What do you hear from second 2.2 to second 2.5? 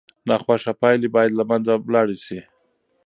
سي.